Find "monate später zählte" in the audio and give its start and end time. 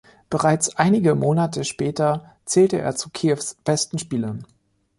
1.13-2.79